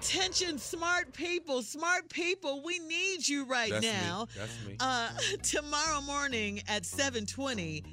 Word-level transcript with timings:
Attention, 0.00 0.56
smart 0.56 1.12
people, 1.12 1.60
smart 1.60 2.08
people. 2.08 2.62
We 2.64 2.78
need 2.78 3.28
you 3.28 3.44
right 3.44 3.70
That's 3.70 3.84
me. 3.84 3.92
now. 3.92 4.28
That's 4.34 4.66
me. 4.66 4.76
Uh, 4.80 5.10
tomorrow 5.42 6.00
morning 6.00 6.62
at 6.68 6.86
720. 6.86 7.84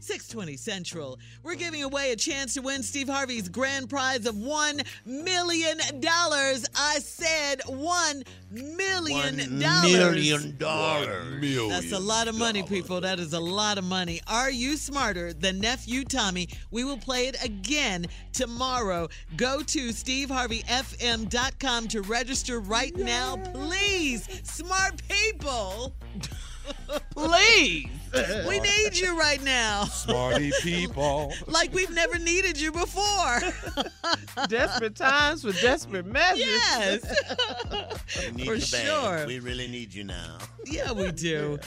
620 0.00 0.56
Central. 0.56 1.18
We're 1.42 1.54
giving 1.54 1.82
away 1.82 2.12
a 2.12 2.16
chance 2.16 2.54
to 2.54 2.60
win 2.60 2.82
Steve 2.82 3.08
Harvey's 3.08 3.48
grand 3.48 3.88
prize 3.88 4.26
of 4.26 4.34
$1 4.34 4.86
million. 5.06 5.78
I 6.76 6.98
said 7.00 7.60
$1 7.60 8.26
million. 8.50 9.58
Million 9.58 10.56
dollars. 10.58 11.70
That's 11.70 11.92
a 11.92 11.98
lot 11.98 12.28
of 12.28 12.38
money, 12.38 12.62
people. 12.62 13.00
That 13.00 13.18
is 13.18 13.32
a 13.32 13.40
lot 13.40 13.78
of 13.78 13.84
money. 13.84 14.20
Are 14.26 14.50
you 14.50 14.76
smarter 14.76 15.32
than 15.32 15.60
nephew 15.60 16.04
Tommy? 16.04 16.48
We 16.70 16.84
will 16.84 16.98
play 16.98 17.26
it 17.26 17.42
again 17.44 18.06
tomorrow. 18.32 19.08
Go 19.36 19.62
to 19.62 19.88
steveharveyfm.com 19.88 21.88
to 21.88 22.02
register 22.02 22.60
right 22.60 22.94
now, 22.96 23.36
please. 23.52 24.28
Smart 24.44 25.02
people. 25.08 25.94
Please. 27.10 27.88
We 28.48 28.60
need 28.60 28.96
you 28.96 29.18
right 29.18 29.42
now. 29.42 29.86
Smarty 29.86 30.52
people. 30.60 31.32
Like 31.48 31.72
we've 31.74 31.90
never 31.90 32.16
needed 32.18 32.60
you 32.60 32.70
before. 32.70 33.40
Desperate 34.48 34.94
times 34.94 35.42
for 35.42 35.52
desperate 35.52 36.06
measures. 36.06 36.40
Yes. 36.46 37.02
We 38.26 38.36
need 38.36 38.46
For 38.46 38.54
you 38.54 38.60
sure. 38.60 39.26
We 39.26 39.40
really 39.40 39.66
need 39.68 39.92
you 39.92 40.04
now. 40.04 40.38
Yeah, 40.64 40.92
we 40.92 41.10
do. 41.12 41.58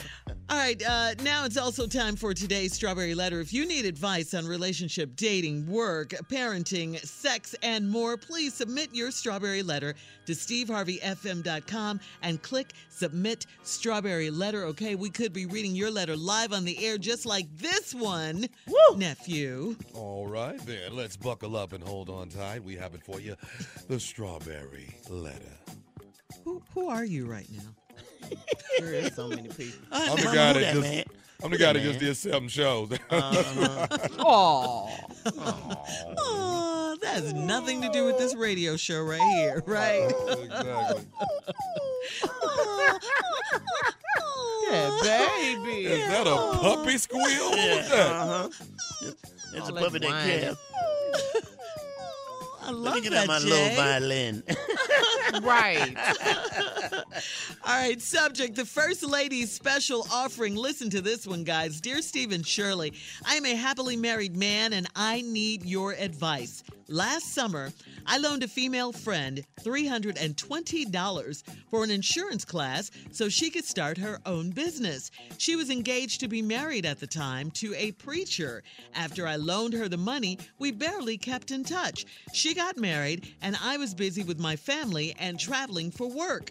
All 0.50 0.56
right, 0.56 0.82
uh, 0.82 1.14
now 1.22 1.44
it's 1.44 1.58
also 1.58 1.86
time 1.86 2.16
for 2.16 2.32
today's 2.32 2.72
Strawberry 2.72 3.14
Letter. 3.14 3.40
If 3.40 3.52
you 3.52 3.66
need 3.66 3.84
advice 3.84 4.32
on 4.32 4.46
relationship, 4.46 5.14
dating, 5.14 5.66
work, 5.66 6.10
parenting, 6.30 6.98
sex, 7.04 7.54
and 7.62 7.88
more, 7.88 8.16
please 8.16 8.54
submit 8.54 8.88
your 8.94 9.10
Strawberry 9.10 9.62
Letter 9.62 9.94
to 10.26 10.32
steveharveyfm.com 10.32 12.00
and 12.22 12.42
click 12.42 12.72
Submit 12.88 13.46
Strawberry 13.62 14.30
Letter. 14.30 14.64
Okay, 14.64 14.94
we 14.94 15.10
could 15.18 15.32
be 15.32 15.46
reading 15.46 15.74
your 15.74 15.90
letter 15.90 16.16
live 16.16 16.52
on 16.52 16.64
the 16.64 16.86
air, 16.86 16.96
just 16.96 17.26
like 17.26 17.48
this 17.56 17.92
one, 17.92 18.46
nephew. 18.94 19.74
All 19.92 20.28
right, 20.28 20.64
then. 20.64 20.94
Let's 20.94 21.16
buckle 21.16 21.56
up 21.56 21.72
and 21.72 21.82
hold 21.82 22.08
on 22.08 22.28
tight. 22.28 22.62
We 22.62 22.76
have 22.76 22.94
it 22.94 23.02
for 23.02 23.18
you. 23.18 23.34
The 23.88 23.98
strawberry 23.98 24.94
letter. 25.10 25.58
Who, 26.44 26.62
who 26.72 26.88
are 26.88 27.04
you 27.04 27.26
right 27.26 27.48
now? 27.50 28.30
There 28.78 28.94
is 28.94 29.12
so 29.14 29.26
many 29.26 29.48
people. 29.48 29.80
Uh, 29.90 30.06
I'm 30.10 30.16
the 30.22 30.28
uh, 30.28 30.34
guy 30.34 30.52
who 30.52 30.60
that 30.60 30.74
just 30.74 30.88
man? 30.88 31.04
I'm 31.42 31.50
the 31.50 31.58
guy 31.58 31.72
that 31.72 31.80
that 31.80 31.84
just 31.84 31.98
did 31.98 32.16
seven 32.16 32.46
shows. 32.48 32.96
Oh. 33.10 34.96
Oh, 36.16 36.96
that 37.00 37.14
has 37.14 37.34
nothing 37.34 37.82
to 37.82 37.88
do 37.90 38.04
with 38.04 38.18
this 38.18 38.36
radio 38.36 38.76
show 38.76 39.02
right 39.02 39.20
here, 39.20 39.64
right? 39.66 40.12
exactly. 40.28 41.06
Yeah, 44.70 44.98
baby. 45.02 45.86
Is 45.86 46.08
that 46.08 46.26
a 46.26 46.58
puppy 46.58 46.98
squeal? 46.98 47.50
What's 47.50 47.88
that? 47.90 48.10
Uh-huh. 48.12 48.48
It's 49.54 49.54
a 49.54 49.60
All 49.62 49.72
that 49.72 49.84
puppy 49.84 49.98
that 50.00 50.08
whining. 50.10 50.40
cares. 50.40 50.56
I 52.62 52.70
Let 52.70 52.74
love 52.74 52.94
me 52.96 53.00
get 53.00 53.12
that, 53.12 53.22
out 53.22 53.26
my 53.28 53.38
Jay. 53.38 53.46
little 53.48 53.76
violin. 53.76 54.42
Right. 55.42 55.94
All 57.64 57.78
right, 57.82 58.00
subject 58.00 58.54
the 58.56 58.64
First 58.64 59.02
Lady's 59.04 59.52
special 59.52 60.06
offering. 60.10 60.54
Listen 60.56 60.88
to 60.90 61.02
this 61.02 61.26
one, 61.26 61.44
guys. 61.44 61.80
Dear 61.82 62.00
Stephen 62.00 62.42
Shirley, 62.42 62.94
I 63.26 63.34
am 63.36 63.44
a 63.44 63.54
happily 63.54 63.96
married 63.96 64.34
man 64.36 64.72
and 64.72 64.86
I 64.96 65.20
need 65.20 65.64
your 65.66 65.92
advice. 65.92 66.62
Last 66.88 67.34
summer, 67.34 67.72
I 68.10 68.16
loaned 68.16 68.42
a 68.42 68.48
female 68.48 68.92
friend 68.92 69.44
$320 69.60 71.42
for 71.70 71.84
an 71.84 71.90
insurance 71.90 72.42
class 72.42 72.90
so 73.12 73.28
she 73.28 73.50
could 73.50 73.66
start 73.66 73.98
her 73.98 74.18
own 74.24 74.48
business. 74.48 75.10
She 75.36 75.56
was 75.56 75.68
engaged 75.68 76.20
to 76.20 76.28
be 76.28 76.40
married 76.40 76.86
at 76.86 77.00
the 77.00 77.06
time 77.06 77.50
to 77.52 77.74
a 77.74 77.92
preacher. 77.92 78.62
After 78.94 79.26
I 79.26 79.36
loaned 79.36 79.74
her 79.74 79.90
the 79.90 79.98
money, 79.98 80.38
we 80.58 80.72
barely 80.72 81.18
kept 81.18 81.50
in 81.50 81.64
touch. 81.64 82.06
She 82.32 82.54
got 82.54 82.78
married, 82.78 83.34
and 83.42 83.58
I 83.62 83.76
was 83.76 83.92
busy 83.92 84.24
with 84.24 84.40
my 84.40 84.56
family 84.56 85.14
and 85.18 85.38
traveling 85.38 85.90
for 85.90 86.08
work. 86.08 86.50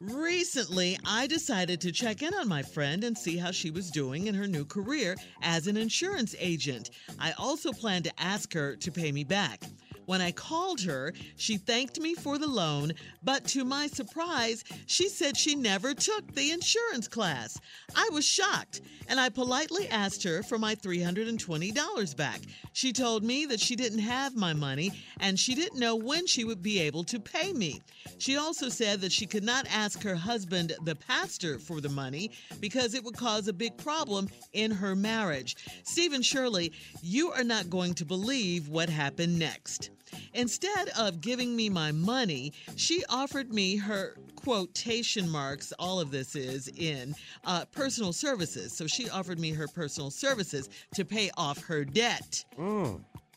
Recently, 0.00 0.98
I 1.04 1.26
decided 1.26 1.82
to 1.82 1.92
check 1.92 2.22
in 2.22 2.32
on 2.32 2.48
my 2.48 2.62
friend 2.62 3.04
and 3.04 3.18
see 3.18 3.36
how 3.36 3.50
she 3.50 3.70
was 3.70 3.90
doing 3.90 4.28
in 4.28 4.34
her 4.34 4.46
new 4.46 4.64
career 4.64 5.14
as 5.42 5.66
an 5.66 5.76
insurance 5.76 6.34
agent. 6.38 6.88
I 7.18 7.32
also 7.32 7.70
plan 7.70 8.02
to 8.04 8.20
ask 8.20 8.54
her 8.54 8.76
to 8.76 8.90
pay 8.90 9.12
me 9.12 9.24
back. 9.24 9.62
When 10.10 10.20
I 10.20 10.32
called 10.32 10.80
her, 10.80 11.12
she 11.36 11.56
thanked 11.56 12.00
me 12.00 12.16
for 12.16 12.36
the 12.36 12.48
loan, 12.48 12.94
but 13.22 13.44
to 13.50 13.64
my 13.64 13.86
surprise, 13.86 14.64
she 14.86 15.08
said 15.08 15.36
she 15.36 15.54
never 15.54 15.94
took 15.94 16.34
the 16.34 16.50
insurance 16.50 17.06
class. 17.06 17.56
I 17.94 18.08
was 18.10 18.24
shocked, 18.24 18.80
and 19.06 19.20
I 19.20 19.28
politely 19.28 19.88
asked 19.88 20.24
her 20.24 20.42
for 20.42 20.58
my 20.58 20.74
$320 20.74 22.16
back. 22.16 22.40
She 22.72 22.92
told 22.92 23.22
me 23.22 23.46
that 23.46 23.60
she 23.60 23.76
didn't 23.76 24.00
have 24.00 24.34
my 24.34 24.52
money 24.52 24.90
and 25.20 25.38
she 25.38 25.54
didn't 25.54 25.78
know 25.78 25.94
when 25.94 26.26
she 26.26 26.44
would 26.44 26.60
be 26.60 26.80
able 26.80 27.04
to 27.04 27.20
pay 27.20 27.52
me. 27.52 27.80
She 28.18 28.36
also 28.36 28.68
said 28.68 29.00
that 29.02 29.12
she 29.12 29.26
could 29.26 29.44
not 29.44 29.66
ask 29.70 30.02
her 30.02 30.16
husband, 30.16 30.72
the 30.84 30.96
pastor, 30.96 31.60
for 31.60 31.80
the 31.80 31.88
money 31.88 32.32
because 32.58 32.94
it 32.94 33.04
would 33.04 33.16
cause 33.16 33.46
a 33.46 33.52
big 33.52 33.76
problem 33.76 34.28
in 34.54 34.72
her 34.72 34.96
marriage. 34.96 35.56
Stephen 35.84 36.22
Shirley, 36.22 36.72
you 37.00 37.30
are 37.30 37.44
not 37.44 37.70
going 37.70 37.94
to 37.94 38.04
believe 38.04 38.68
what 38.68 38.88
happened 38.88 39.38
next. 39.38 39.90
Instead 40.34 40.90
of 40.98 41.20
giving 41.20 41.54
me 41.54 41.68
my 41.68 41.92
money, 41.92 42.52
she 42.76 43.02
offered 43.08 43.52
me 43.52 43.76
her 43.76 44.16
quotation 44.36 45.28
marks, 45.28 45.72
all 45.78 46.00
of 46.00 46.10
this 46.10 46.34
is 46.34 46.68
in 46.76 47.14
uh, 47.44 47.64
personal 47.66 48.12
services. 48.12 48.72
So 48.72 48.86
she 48.86 49.08
offered 49.10 49.38
me 49.38 49.50
her 49.50 49.68
personal 49.68 50.10
services 50.10 50.68
to 50.94 51.04
pay 51.04 51.30
off 51.36 51.62
her 51.64 51.84
debt. 51.84 52.44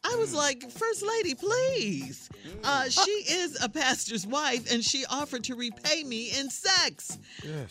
I 0.06 0.16
was 0.18 0.34
like, 0.34 0.70
First 0.70 1.04
Lady, 1.06 1.34
please. 1.34 2.30
Uh, 2.64 2.90
she 2.90 3.12
is 3.30 3.62
a 3.64 3.70
pastor's 3.70 4.28
wife 4.28 4.72
and 4.72 4.84
she 4.84 5.06
offered 5.10 5.44
to 5.46 5.56
repay 5.56 6.04
me 6.04 6.32
in 6.38 6.50
sex. 6.50 7.18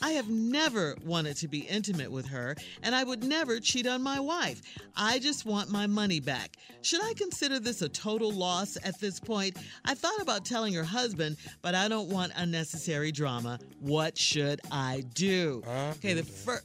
I 0.00 0.12
have 0.12 0.28
never 0.28 0.96
wanted 1.04 1.36
to 1.38 1.48
be 1.48 1.60
intimate 1.60 2.10
with 2.10 2.26
her 2.26 2.56
and 2.82 2.94
I 2.94 3.04
would 3.04 3.22
never 3.22 3.60
cheat 3.60 3.86
on 3.86 4.02
my 4.02 4.18
wife. 4.18 4.62
I 4.96 5.18
just 5.18 5.44
want 5.44 5.70
my 5.70 5.86
money 5.86 6.20
back. 6.20 6.56
Should 6.82 7.02
I 7.02 7.12
consider 7.14 7.58
this 7.58 7.82
a 7.82 7.88
total 7.88 8.32
loss 8.32 8.76
at 8.82 8.98
this 8.98 9.20
point? 9.20 9.56
I 9.84 9.94
thought 9.94 10.20
about 10.20 10.44
telling 10.44 10.74
her 10.74 10.84
husband, 10.84 11.36
but 11.60 11.74
I 11.74 11.88
don't 11.88 12.08
want 12.08 12.32
unnecessary 12.36 13.12
drama. 13.12 13.58
What 13.80 14.16
should 14.18 14.60
I 14.70 15.04
do? 15.14 15.62
Okay, 15.96 16.14
the 16.14 16.22
first. 16.24 16.64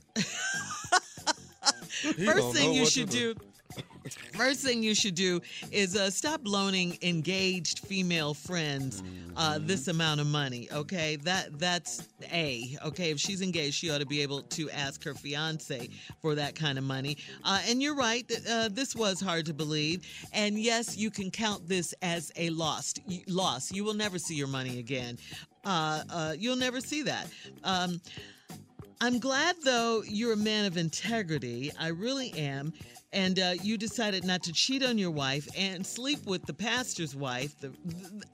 First 2.25 2.53
thing 2.55 2.73
you 2.73 2.85
should 2.85 3.09
do. 3.09 3.35
First 4.35 4.61
thing 4.61 4.83
you 4.83 4.95
should 4.95 5.15
do 5.15 5.41
is 5.71 5.95
uh, 5.95 6.09
stop 6.09 6.41
loaning 6.43 6.97
engaged 7.01 7.79
female 7.79 8.33
friends 8.33 9.01
uh, 9.35 9.55
Mm-hmm. 9.57 9.67
this 9.67 9.87
amount 9.87 10.19
of 10.19 10.27
money. 10.27 10.67
Okay, 10.71 11.15
that 11.17 11.57
that's 11.59 12.07
a 12.31 12.75
okay. 12.85 13.11
If 13.11 13.19
she's 13.19 13.41
engaged, 13.41 13.75
she 13.75 13.89
ought 13.91 13.99
to 13.99 14.05
be 14.05 14.21
able 14.21 14.41
to 14.41 14.69
ask 14.71 15.03
her 15.03 15.13
fiance 15.13 15.89
for 16.21 16.35
that 16.35 16.55
kind 16.55 16.77
of 16.77 16.83
money. 16.83 17.17
Uh, 17.43 17.59
and 17.67 17.81
you're 17.81 17.95
right. 17.95 18.29
Uh, 18.49 18.69
this 18.71 18.95
was 18.95 19.21
hard 19.21 19.45
to 19.45 19.53
believe. 19.53 20.05
And 20.33 20.57
yes, 20.59 20.97
you 20.97 21.09
can 21.11 21.31
count 21.31 21.67
this 21.67 21.93
as 22.01 22.31
a 22.35 22.49
lost 22.49 22.99
loss. 23.27 23.71
You 23.71 23.83
will 23.83 23.93
never 23.93 24.17
see 24.19 24.35
your 24.35 24.47
money 24.47 24.79
again. 24.79 25.17
Uh, 25.65 26.03
uh, 26.09 26.35
you'll 26.37 26.55
never 26.55 26.79
see 26.81 27.03
that. 27.03 27.27
Um, 27.63 28.01
I'm 28.99 29.19
glad, 29.19 29.55
though, 29.63 30.01
you're 30.07 30.33
a 30.33 30.37
man 30.37 30.65
of 30.65 30.75
integrity. 30.77 31.71
I 31.79 31.89
really 31.89 32.33
am. 32.33 32.73
And 33.17 33.39
uh, 33.39 33.53
you 33.63 33.79
decided 33.79 34.25
not 34.25 34.43
to 34.43 34.53
cheat 34.53 34.83
on 34.83 34.99
your 34.99 35.09
wife 35.09 35.47
and 35.57 35.83
sleep 35.83 36.23
with 36.27 36.45
the 36.45 36.53
pastor's 36.53 37.15
wife. 37.15 37.59
The, 37.59 37.73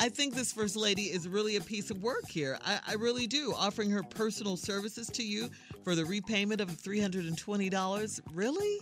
I 0.02 0.10
think 0.10 0.36
this 0.36 0.52
first 0.52 0.76
lady 0.76 1.04
is 1.04 1.26
really 1.26 1.56
a 1.56 1.62
piece 1.62 1.90
of 1.90 2.04
work 2.04 2.28
here. 2.28 2.60
I, 2.66 2.80
I 2.90 2.94
really 2.96 3.26
do. 3.26 3.54
Offering 3.58 3.90
her 3.92 4.04
personal 4.04 4.58
services 4.58 5.08
to 5.08 5.24
you 5.24 5.50
for 5.86 5.96
the 5.96 6.04
repayment 6.04 6.60
of 6.60 6.70
$320. 6.70 8.20
Really? 8.34 8.80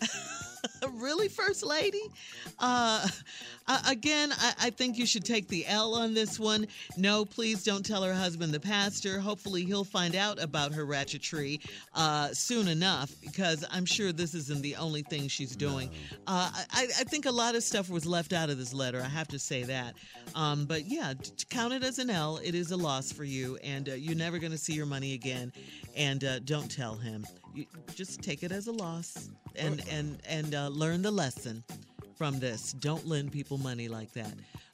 really, 1.02 1.28
First 1.28 1.64
Lady? 1.64 2.02
Uh, 2.58 3.06
uh, 3.66 3.82
again, 3.88 4.32
I, 4.32 4.54
I 4.62 4.70
think 4.70 4.96
you 4.96 5.06
should 5.06 5.24
take 5.24 5.48
the 5.48 5.66
L 5.66 5.94
on 5.94 6.14
this 6.14 6.38
one. 6.38 6.66
No, 6.96 7.24
please 7.24 7.64
don't 7.64 7.84
tell 7.84 8.02
her 8.02 8.14
husband, 8.14 8.54
the 8.54 8.60
pastor. 8.60 9.20
Hopefully, 9.20 9.64
he'll 9.64 9.84
find 9.84 10.14
out 10.14 10.42
about 10.42 10.72
her 10.72 10.86
ratchetry 10.86 11.60
uh, 11.94 12.28
soon 12.28 12.68
enough 12.68 13.12
because 13.20 13.64
I'm 13.70 13.84
sure 13.84 14.12
this 14.12 14.34
isn't 14.34 14.62
the 14.62 14.76
only 14.76 15.02
thing 15.02 15.28
she's 15.28 15.56
doing. 15.56 15.90
Uh, 16.26 16.50
I, 16.70 16.84
I 17.00 17.04
think 17.04 17.26
a 17.26 17.30
lot 17.32 17.54
of 17.54 17.62
stuff 17.62 17.90
was 17.90 18.06
left 18.06 18.32
out 18.32 18.50
of 18.50 18.58
this 18.58 18.72
letter. 18.72 19.00
I 19.00 19.08
have 19.08 19.28
to 19.28 19.38
say 19.38 19.64
that. 19.64 19.94
Um, 20.34 20.64
but 20.66 20.86
yeah, 20.86 21.14
count 21.50 21.74
it 21.74 21.84
as 21.84 21.98
an 21.98 22.10
L. 22.10 22.38
It 22.42 22.54
is 22.54 22.70
a 22.70 22.76
loss 22.76 23.12
for 23.12 23.24
you, 23.24 23.58
and 23.62 23.88
uh, 23.88 23.94
you're 23.94 24.16
never 24.16 24.38
going 24.38 24.52
to 24.52 24.58
see 24.58 24.72
your 24.72 24.86
money 24.86 25.14
again. 25.14 25.52
And 25.96 26.24
uh, 26.24 26.38
don't 26.40 26.70
tell 26.70 26.94
him. 26.94 27.26
You 27.54 27.66
just 27.94 28.22
take 28.22 28.42
it 28.42 28.52
as 28.52 28.66
a 28.66 28.72
loss 28.72 29.28
and 29.56 29.82
and 29.90 30.18
and 30.28 30.54
uh, 30.54 30.68
learn 30.68 31.02
the 31.02 31.10
lesson 31.10 31.62
from 32.16 32.38
this. 32.40 32.72
Don't 32.72 33.06
lend 33.06 33.32
people 33.32 33.58
money 33.58 33.88
like 33.88 34.12
that. 34.12 34.32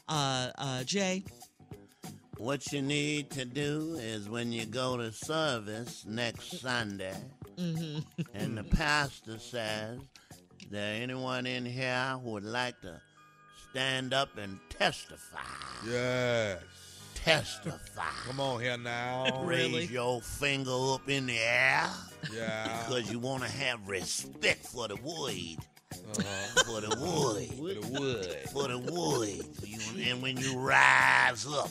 Uh, 0.08 0.50
uh, 0.58 0.84
Jay, 0.84 1.24
What 2.38 2.72
you 2.72 2.82
need 2.82 3.30
to 3.30 3.44
do 3.44 3.96
is 4.00 4.28
when 4.28 4.52
you 4.52 4.64
go 4.64 4.96
to 4.96 5.10
service 5.12 6.04
next 6.06 6.60
Sunday, 6.60 7.16
and 7.56 8.56
the 8.56 8.62
pastor 8.64 9.38
says, 9.38 9.98
there 10.70 11.02
anyone 11.02 11.46
in 11.46 11.66
here 11.66 12.16
who 12.22 12.30
would 12.30 12.44
like 12.44 12.80
to 12.82 13.00
stand 13.70 14.14
up 14.14 14.38
and 14.38 14.58
testify? 14.70 15.38
Yes. 15.86 16.60
Testify. 17.24 18.02
Come 18.26 18.40
on 18.40 18.60
here 18.60 18.76
now. 18.78 19.42
Raise 19.44 19.70
Really? 19.70 19.86
your 19.86 20.20
finger 20.20 20.70
up 20.94 21.08
in 21.08 21.26
the 21.26 21.38
air 21.38 21.86
Yeah. 22.32 22.84
because 22.86 23.10
you 23.10 23.18
want 23.18 23.42
to 23.42 23.48
have 23.50 23.86
respect 23.88 24.66
for 24.66 24.88
the 24.88 24.96
wood. 24.96 25.56
Uh-huh. 25.92 26.62
For 26.64 26.80
the 26.80 26.96
wood. 27.00 27.48
For 27.48 27.74
the 27.80 28.00
wood. 28.00 28.36
for 28.52 28.68
the 28.68 28.78
wood. 28.78 29.44
You- 29.64 29.78
and 30.10 30.22
when 30.22 30.36
you 30.36 30.58
rise 30.58 31.46
up, 31.46 31.70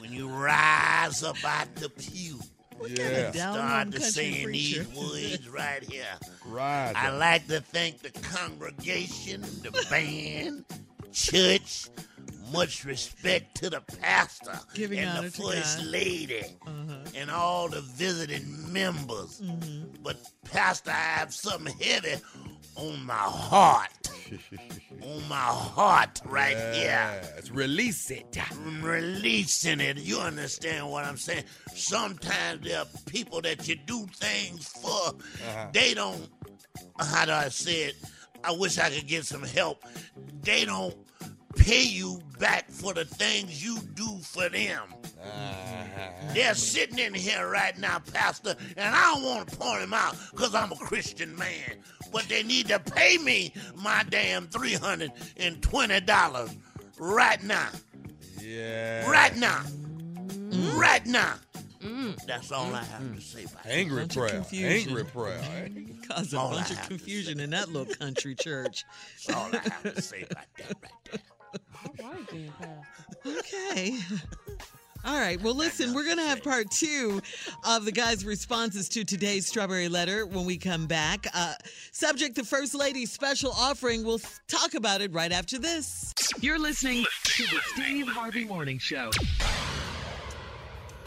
when 0.00 0.12
you 0.12 0.28
rise 0.28 1.22
up 1.22 1.42
out 1.44 1.74
the 1.76 1.88
pew, 1.88 2.38
Yeah. 2.86 3.30
down 3.30 3.54
start 3.54 3.86
to 3.92 3.98
country 3.98 4.10
saying 4.10 4.52
these 4.52 4.76
preacher. 4.76 5.00
words 5.00 5.48
right 5.48 5.82
here. 5.82 6.04
Right. 6.44 6.92
I 6.94 7.10
like 7.16 7.46
to 7.48 7.60
thank 7.60 8.00
the 8.02 8.10
congregation, 8.10 9.40
the 9.62 9.70
band, 9.90 10.64
church. 11.12 11.88
Much 12.52 12.84
respect 12.84 13.56
to 13.56 13.70
the 13.70 13.80
pastor 14.00 14.58
Giving 14.74 15.00
and 15.00 15.26
the 15.26 15.30
first 15.30 15.82
lady 15.84 16.44
and 17.14 17.30
all 17.30 17.68
the 17.68 17.80
visiting 17.80 18.72
members. 18.72 19.40
Mm-hmm. 19.40 20.02
But 20.02 20.16
pastor, 20.44 20.90
I 20.90 21.18
have 21.18 21.34
something 21.34 21.74
heavy 21.78 22.14
on 22.76 23.04
my 23.04 23.14
heart. 23.14 23.90
on 25.02 25.28
my 25.28 25.36
heart 25.36 26.20
right 26.24 26.56
here. 26.56 26.74
Yes. 26.74 27.50
Release 27.50 28.10
it. 28.10 28.36
I'm 28.50 28.82
releasing 28.82 29.80
it. 29.80 29.98
You 29.98 30.18
understand 30.20 30.88
what 30.90 31.04
I'm 31.04 31.16
saying? 31.16 31.44
Sometimes 31.74 32.66
there 32.66 32.80
are 32.80 32.86
people 33.06 33.40
that 33.42 33.66
you 33.68 33.76
do 33.76 34.06
things 34.14 34.68
for. 34.68 35.14
They 35.72 35.94
don't. 35.94 36.28
How 36.98 37.24
do 37.24 37.32
I 37.32 37.48
say 37.48 37.84
it? 37.84 37.96
I 38.44 38.52
wish 38.52 38.78
I 38.78 38.90
could 38.90 39.06
get 39.06 39.24
some 39.24 39.42
help. 39.42 39.82
They 40.42 40.64
don't 40.64 40.94
pay 41.66 41.82
you 41.82 42.22
back 42.38 42.70
for 42.70 42.94
the 42.94 43.04
things 43.04 43.62
you 43.64 43.80
do 43.94 44.06
for 44.22 44.48
them. 44.48 44.84
Uh-huh. 45.20 46.32
They're 46.32 46.54
sitting 46.54 47.00
in 47.00 47.12
here 47.12 47.50
right 47.50 47.76
now, 47.76 47.98
Pastor, 47.98 48.54
and 48.76 48.94
I 48.94 49.12
don't 49.12 49.24
want 49.24 49.48
to 49.48 49.56
point 49.56 49.80
them 49.80 49.92
out 49.92 50.14
because 50.30 50.54
I'm 50.54 50.70
a 50.70 50.76
Christian 50.76 51.36
man. 51.36 51.82
But 52.12 52.28
they 52.28 52.44
need 52.44 52.68
to 52.68 52.78
pay 52.78 53.18
me 53.18 53.52
my 53.74 54.04
damn 54.08 54.46
$320 54.46 56.56
right 57.00 57.42
now. 57.42 57.68
Yeah. 58.40 59.10
Right 59.10 59.36
now. 59.36 59.62
Mm. 59.64 60.76
Right 60.76 61.04
now. 61.04 61.34
Mm. 61.82 62.24
That's 62.26 62.52
all 62.52 62.72
I 62.72 62.84
have 62.84 63.00
to 63.00 63.06
mm. 63.06 63.20
say 63.20 63.42
about 63.42 63.66
it. 63.66 63.70
Angry 63.70 64.02
Bunch 64.02 64.14
prayer. 64.16 64.44
Angry 64.52 65.04
prayer. 65.04 65.40
eh? 65.52 65.68
caused 66.06 66.32
a 66.32 66.38
All 66.38 66.52
I 66.52 66.56
bunch 66.56 66.70
of 66.70 66.80
confusion 66.88 67.40
in 67.40 67.50
that 67.50 67.70
little 67.70 67.92
country 67.92 68.36
church. 68.36 68.84
That's 69.26 69.36
all 69.36 69.50
I 69.52 69.58
have 69.58 69.82
to 69.94 70.00
say 70.00 70.24
about 70.30 70.46
that 70.58 70.72
right 70.80 70.92
there. 71.10 71.20
Okay. 73.26 73.98
All 75.04 75.18
right. 75.20 75.40
Well, 75.40 75.54
listen, 75.54 75.94
we're 75.94 76.04
going 76.04 76.16
to 76.16 76.24
have 76.24 76.42
part 76.42 76.68
two 76.70 77.22
of 77.64 77.84
the 77.84 77.92
guys' 77.92 78.24
responses 78.24 78.88
to 78.90 79.04
today's 79.04 79.46
Strawberry 79.46 79.88
Letter 79.88 80.26
when 80.26 80.44
we 80.44 80.56
come 80.56 80.86
back. 80.86 81.28
Uh, 81.32 81.54
subject 81.92 82.34
the 82.34 82.42
First 82.42 82.74
Lady's 82.74 83.12
special 83.12 83.52
offering. 83.52 84.04
We'll 84.04 84.20
talk 84.48 84.74
about 84.74 85.00
it 85.02 85.12
right 85.12 85.30
after 85.30 85.58
this. 85.58 86.12
You're 86.40 86.58
listening 86.58 87.04
to 87.24 87.42
the 87.44 87.60
Steve 87.74 88.08
Harvey 88.08 88.44
Morning 88.44 88.78
Show. 88.78 89.10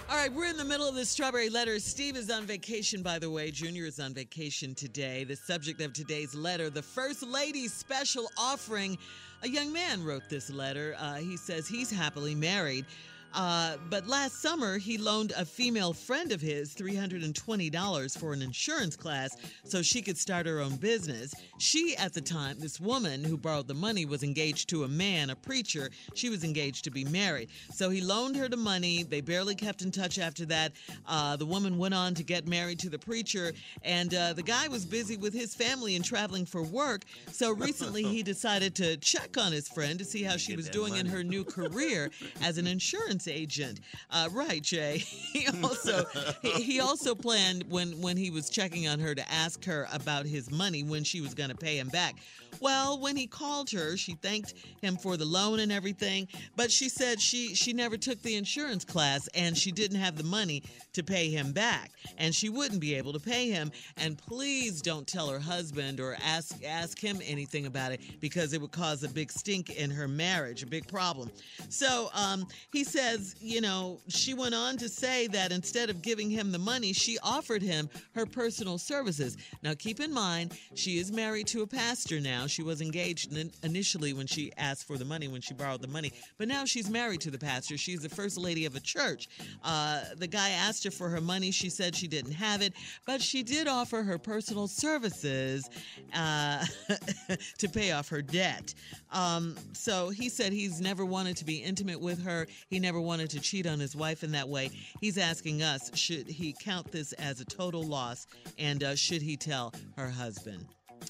All 0.09 0.15
right, 0.15 0.33
we're 0.33 0.47
in 0.47 0.57
the 0.57 0.65
middle 0.65 0.89
of 0.89 0.95
the 0.95 1.05
Strawberry 1.05 1.49
Letter. 1.49 1.77
Steve 1.77 2.17
is 2.17 2.31
on 2.31 2.47
vacation, 2.47 3.03
by 3.03 3.19
the 3.19 3.29
way. 3.29 3.51
Junior 3.51 3.85
is 3.85 3.99
on 3.99 4.11
vacation 4.11 4.73
today. 4.73 5.23
The 5.23 5.35
subject 5.35 5.79
of 5.81 5.93
today's 5.93 6.33
letter, 6.33 6.71
the 6.71 6.81
First 6.81 7.21
Lady's 7.21 7.71
special 7.71 8.27
offering. 8.35 8.97
A 9.43 9.47
young 9.47 9.71
man 9.71 10.03
wrote 10.03 10.23
this 10.27 10.49
letter. 10.49 10.95
Uh, 10.97 11.17
he 11.17 11.37
says 11.37 11.67
he's 11.67 11.91
happily 11.91 12.33
married. 12.33 12.87
Uh, 13.33 13.77
but 13.89 14.07
last 14.07 14.41
summer, 14.41 14.77
he 14.77 14.97
loaned 14.97 15.33
a 15.37 15.45
female 15.45 15.93
friend 15.93 16.31
of 16.31 16.41
his 16.41 16.73
$320 16.73 18.17
for 18.17 18.33
an 18.33 18.41
insurance 18.41 18.95
class 18.95 19.35
so 19.63 19.81
she 19.81 20.01
could 20.01 20.17
start 20.17 20.45
her 20.45 20.59
own 20.59 20.75
business. 20.77 21.33
She, 21.57 21.95
at 21.97 22.13
the 22.13 22.21
time, 22.21 22.57
this 22.59 22.79
woman 22.79 23.23
who 23.23 23.37
borrowed 23.37 23.67
the 23.67 23.73
money, 23.73 24.05
was 24.05 24.23
engaged 24.23 24.69
to 24.69 24.83
a 24.83 24.87
man, 24.87 25.29
a 25.29 25.35
preacher. 25.35 25.89
She 26.15 26.29
was 26.29 26.43
engaged 26.43 26.83
to 26.85 26.91
be 26.91 27.05
married. 27.05 27.49
So 27.71 27.89
he 27.89 28.01
loaned 28.01 28.35
her 28.37 28.47
the 28.47 28.57
money. 28.57 29.03
They 29.03 29.21
barely 29.21 29.55
kept 29.55 29.81
in 29.81 29.91
touch 29.91 30.17
after 30.17 30.45
that. 30.47 30.71
Uh, 31.07 31.35
the 31.35 31.45
woman 31.45 31.77
went 31.77 31.93
on 31.93 32.15
to 32.15 32.23
get 32.23 32.47
married 32.47 32.79
to 32.79 32.89
the 32.89 32.99
preacher, 32.99 33.53
and 33.83 34.13
uh, 34.13 34.33
the 34.33 34.43
guy 34.43 34.67
was 34.67 34.85
busy 34.85 35.17
with 35.17 35.33
his 35.33 35.53
family 35.53 35.95
and 35.95 36.03
traveling 36.03 36.45
for 36.45 36.63
work. 36.63 37.03
So 37.31 37.51
recently, 37.55 38.03
he 38.03 38.23
decided 38.23 38.75
to 38.75 38.97
check 38.97 39.37
on 39.37 39.51
his 39.51 39.67
friend 39.67 39.99
to 39.99 40.05
see 40.05 40.23
how 40.23 40.37
she 40.37 40.55
was 40.55 40.69
doing 40.69 40.95
in 40.95 41.05
her 41.05 41.23
new 41.23 41.43
career 41.43 42.09
as 42.41 42.57
an 42.57 42.67
insurance 42.67 43.18
agent. 43.27 43.79
Uh, 44.09 44.29
right, 44.31 44.61
Jay. 44.61 45.03
He 45.29 45.47
also 45.63 46.05
he, 46.41 46.51
he 46.63 46.79
also 46.79 47.13
planned 47.13 47.63
when 47.69 48.01
when 48.01 48.17
he 48.17 48.31
was 48.31 48.49
checking 48.49 48.87
on 48.87 48.99
her 48.99 49.13
to 49.13 49.31
ask 49.31 49.63
her 49.65 49.87
about 49.93 50.25
his 50.25 50.49
money 50.49 50.83
when 50.83 51.03
she 51.03 51.21
was 51.21 51.33
going 51.33 51.49
to 51.51 51.55
pay 51.55 51.77
him 51.77 51.87
back. 51.89 52.15
Well, 52.59 52.99
when 52.99 53.15
he 53.15 53.27
called 53.27 53.69
her, 53.71 53.97
she 53.97 54.13
thanked 54.13 54.53
him 54.81 54.97
for 54.97 55.17
the 55.17 55.25
loan 55.25 55.59
and 55.59 55.71
everything, 55.71 56.27
but 56.55 56.71
she 56.71 56.89
said 56.89 57.21
she 57.21 57.55
she 57.55 57.73
never 57.73 57.97
took 57.97 58.21
the 58.21 58.35
insurance 58.35 58.85
class 58.85 59.27
and 59.35 59.57
she 59.57 59.71
didn't 59.71 59.99
have 59.99 60.17
the 60.17 60.23
money 60.23 60.63
to 60.93 61.03
pay 61.03 61.29
him 61.29 61.51
back, 61.51 61.91
and 62.17 62.33
she 62.33 62.49
wouldn't 62.49 62.81
be 62.81 62.95
able 62.95 63.13
to 63.13 63.19
pay 63.19 63.49
him. 63.49 63.71
And 63.97 64.17
please 64.17 64.81
don't 64.81 65.07
tell 65.07 65.29
her 65.29 65.39
husband 65.39 65.99
or 65.99 66.17
ask 66.23 66.63
ask 66.65 66.99
him 66.99 67.19
anything 67.25 67.65
about 67.65 67.91
it 67.91 68.01
because 68.19 68.53
it 68.53 68.61
would 68.61 68.71
cause 68.71 69.03
a 69.03 69.09
big 69.09 69.31
stink 69.31 69.69
in 69.71 69.89
her 69.91 70.07
marriage, 70.07 70.63
a 70.63 70.67
big 70.67 70.87
problem. 70.87 71.31
So 71.69 72.09
um, 72.13 72.47
he 72.71 72.83
says, 72.83 73.35
you 73.39 73.61
know, 73.61 73.99
she 74.07 74.33
went 74.33 74.55
on 74.55 74.77
to 74.77 74.89
say 74.89 75.27
that 75.27 75.51
instead 75.51 75.89
of 75.89 76.01
giving 76.01 76.29
him 76.29 76.51
the 76.51 76.59
money, 76.59 76.93
she 76.93 77.17
offered 77.23 77.61
him 77.61 77.89
her 78.15 78.25
personal 78.25 78.77
services. 78.77 79.37
Now, 79.63 79.73
keep 79.77 79.99
in 79.99 80.13
mind, 80.13 80.57
she 80.75 80.97
is 80.99 81.11
married 81.11 81.47
to 81.47 81.61
a 81.61 81.67
pastor 81.67 82.19
now. 82.19 82.38
She 82.47 82.63
was 82.63 82.81
engaged 82.81 83.35
initially 83.63 84.13
when 84.13 84.27
she 84.27 84.51
asked 84.57 84.85
for 84.85 84.97
the 84.97 85.05
money, 85.05 85.27
when 85.27 85.41
she 85.41 85.53
borrowed 85.53 85.81
the 85.81 85.87
money, 85.87 86.11
but 86.37 86.47
now 86.47 86.65
she's 86.65 86.89
married 86.89 87.21
to 87.21 87.31
the 87.31 87.37
pastor. 87.37 87.77
She's 87.77 88.01
the 88.01 88.09
first 88.09 88.37
lady 88.37 88.65
of 88.65 88.75
a 88.75 88.79
church. 88.79 89.27
Uh, 89.63 90.01
the 90.17 90.27
guy 90.27 90.49
asked 90.49 90.83
her 90.83 90.91
for 90.91 91.09
her 91.09 91.21
money. 91.21 91.51
She 91.51 91.69
said 91.69 91.95
she 91.95 92.07
didn't 92.07 92.33
have 92.33 92.61
it, 92.61 92.73
but 93.05 93.21
she 93.21 93.43
did 93.43 93.67
offer 93.67 94.03
her 94.03 94.17
personal 94.17 94.67
services 94.67 95.69
uh, 96.13 96.65
to 97.57 97.69
pay 97.69 97.91
off 97.91 98.09
her 98.09 98.21
debt. 98.21 98.73
Um, 99.11 99.55
so 99.73 100.09
he 100.09 100.29
said 100.29 100.53
he's 100.53 100.79
never 100.81 101.05
wanted 101.05 101.37
to 101.37 101.45
be 101.45 101.57
intimate 101.57 101.99
with 101.99 102.23
her. 102.23 102.47
He 102.69 102.79
never 102.79 103.01
wanted 103.01 103.29
to 103.31 103.39
cheat 103.39 103.65
on 103.65 103.79
his 103.79 103.95
wife 103.95 104.23
in 104.23 104.31
that 104.33 104.47
way. 104.47 104.69
He's 105.01 105.17
asking 105.17 105.61
us, 105.63 105.91
should 105.97 106.27
he 106.27 106.55
count 106.59 106.91
this 106.91 107.13
as 107.13 107.41
a 107.41 107.45
total 107.45 107.83
loss, 107.83 108.27
and 108.57 108.83
uh, 108.83 108.95
should 108.95 109.21
he 109.21 109.37
tell 109.37 109.73
her 109.97 110.09
husband? 110.09 110.65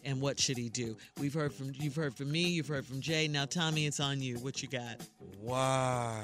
And 0.05 0.21
what 0.21 0.39
should 0.39 0.57
he 0.57 0.69
do? 0.69 0.95
We've 1.19 1.33
heard 1.33 1.53
from 1.53 1.71
you've 1.75 1.95
heard 1.95 2.15
from 2.15 2.31
me, 2.31 2.41
you've 2.41 2.67
heard 2.67 2.85
from 2.85 3.01
Jay. 3.01 3.27
Now, 3.27 3.45
Tommy, 3.45 3.85
it's 3.85 3.99
on 3.99 4.21
you. 4.21 4.37
What 4.37 4.61
you 4.61 4.69
got? 4.69 4.97
Why? 5.41 6.23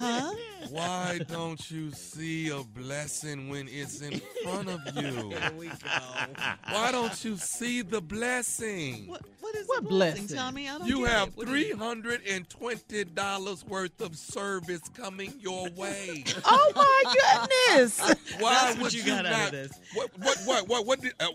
Huh? 0.00 0.32
Why 0.70 1.20
don't 1.28 1.70
you 1.70 1.90
see 1.92 2.50
a 2.50 2.62
blessing 2.62 3.48
when 3.48 3.68
it's 3.68 4.00
in 4.00 4.20
front 4.44 4.68
of 4.68 4.80
you? 4.96 5.30
Here 5.30 5.52
we 5.56 5.66
go. 5.68 5.74
Why 6.70 6.92
don't 6.92 7.24
you 7.24 7.36
see 7.36 7.82
the 7.82 8.00
blessing? 8.00 9.06
What, 9.08 9.22
what 9.40 9.54
is 9.56 9.66
What 9.66 9.82
the 9.84 9.88
blessing, 9.88 10.26
blessing? 10.26 10.36
Tommy? 10.36 10.68
I 10.68 10.78
don't 10.78 10.86
You 10.88 11.00
get 11.04 11.10
have 11.10 11.28
it. 11.28 11.36
What 11.36 11.46
do 11.46 11.52
three 11.52 11.72
hundred 11.72 12.20
and 12.28 12.48
twenty 12.48 13.04
dollars 13.04 13.64
worth 13.66 14.00
of 14.00 14.16
service 14.16 14.82
coming 14.94 15.32
your 15.40 15.68
way. 15.70 16.24
Oh 16.44 16.72
my 16.74 17.14
goodness! 17.76 18.00
Why 18.38 18.52
That's 18.54 18.74
what 18.76 18.82
would 18.84 18.92
you 18.94 19.00
you 19.02 19.06
got 19.06 19.26
out 19.26 19.32
of 19.32 19.40
not? 19.40 19.52
this. 19.52 19.72
What? 19.94 20.10
What? 20.18 20.38
What? 20.44 20.68
What? 20.68 20.86
What? 20.86 21.00
Did, 21.00 21.12
uh, 21.20 21.28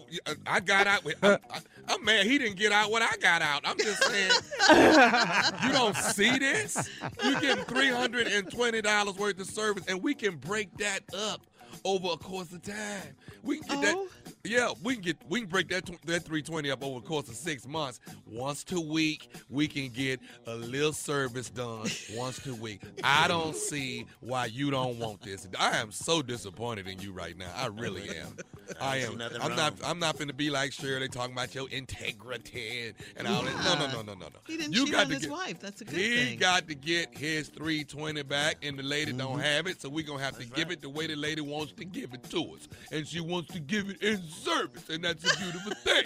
I 0.48 0.60
got 0.60 0.88
out. 0.88 1.04
With, 1.04 1.16
I'm, 1.24 1.38
I'm 1.88 2.04
mad. 2.06 2.26
He 2.26 2.38
didn't 2.38 2.58
get 2.58 2.72
out 2.72 2.92
what 2.92 3.02
I 3.02 3.16
got 3.18 3.42
out. 3.42 3.62
I'm 3.66 3.78
just 3.78 4.04
saying. 4.04 4.32
you 5.64 5.72
don't 5.74 5.96
see 5.96 6.38
this. 6.38 6.90
You're 7.24 7.40
getting 7.42 7.64
three 7.66 7.90
hundred 7.90 8.28
and 8.28 8.50
twenty 8.52 8.82
dollars 8.82 9.16
worth 9.18 9.40
of 9.40 9.48
service, 9.48 9.84
and 9.88 10.02
we 10.02 10.14
can 10.14 10.38
break 10.38 10.76
that 10.78 11.02
up 11.16 11.42
over 11.84 12.10
a 12.14 12.18
course 12.18 12.52
of 12.54 12.62
time. 12.62 13.16
We 13.44 13.60
can 13.60 13.82
get 13.82 13.96
Oh. 13.96 14.08
that. 14.23 14.23
Yeah, 14.46 14.72
we 14.84 14.96
can 14.96 15.02
get 15.02 15.18
we 15.30 15.40
can 15.40 15.48
break 15.48 15.70
that 15.70 15.86
tw- 15.86 16.06
that 16.06 16.24
320 16.26 16.70
up 16.70 16.84
over 16.84 17.00
the 17.00 17.08
course 17.08 17.30
of 17.30 17.36
six 17.36 17.66
months. 17.66 18.02
Once 18.30 18.66
to 18.66 18.82
week, 18.82 19.30
we 19.50 19.70
can 19.70 19.88
get 19.88 20.20
a 20.48 20.54
little 20.54 20.92
service 20.92 21.50
done 21.50 21.88
once 22.14 22.40
to 22.44 22.54
week. 22.54 22.82
I 23.06 23.30
don't 23.30 23.56
see 23.56 24.06
why 24.20 24.48
you 24.48 24.70
don't 24.70 25.00
want 25.00 25.22
this. 25.22 25.48
I 25.58 25.78
am 25.78 25.94
so 25.94 26.22
disappointed 26.22 26.90
in 26.90 27.00
you 27.00 27.14
right 27.14 27.38
now. 27.38 27.54
I 27.56 27.68
really 27.68 28.10
am. 28.10 28.36
I 28.82 29.00
don't 29.00 29.18
see 29.18 29.24
am. 29.24 29.42
I'm 29.42 29.56
not. 29.56 29.80
wrong. 29.80 29.92
I'm 29.92 30.00
not 30.00 30.18
finna 30.18 30.36
be 30.36 30.50
like 30.50 30.74
Shirley 30.74 31.08
talking 31.08 31.32
about 31.32 31.56
your 31.56 31.70
integrity 31.70 32.88
and, 32.88 32.96
and 33.16 33.28
all 33.30 33.44
that. 33.44 33.56
No, 33.64 33.76
no, 33.76 33.94
no, 33.94 34.02
no, 34.02 34.14
no, 34.14 34.28
no. 34.28 34.40
He 34.46 34.58
didn't 34.58 34.74
you 34.74 34.84
cheat 34.84 34.94
got 34.94 35.02
on 35.04 35.08
to 35.08 35.14
his 35.14 35.24
get, 35.24 35.32
wife. 35.32 35.60
That's 35.62 35.80
a 35.80 35.86
good 35.86 35.96
he 35.98 36.16
thing. 36.18 36.28
He 36.28 36.36
got 36.36 36.68
to 36.68 36.76
get 36.76 37.18
his 37.18 37.48
320 37.48 38.24
back, 38.24 38.58
and 38.62 38.78
the 38.78 38.84
lady 38.84 39.14
don't 39.14 39.40
have 39.40 39.68
it, 39.68 39.82
so 39.82 39.88
we're 39.88 40.06
gonna 40.06 40.22
have 40.22 40.38
to 40.38 40.46
give 40.46 40.70
it 40.70 40.82
the 40.82 40.90
way 40.90 41.08
the 41.08 41.16
lady 41.16 41.40
wants 41.40 41.72
to 41.72 41.86
give 41.86 42.14
it 42.14 42.24
to 42.32 42.44
us. 42.56 42.68
And 42.92 43.08
she 43.08 43.22
wants 43.22 43.54
to 43.54 43.62
give 43.62 43.90
it 43.90 44.02
in 44.04 44.22
service, 44.34 44.90
and 44.90 45.04
that's 45.04 45.24
a 45.24 45.38
beautiful 45.40 45.72
thing. 45.74 46.06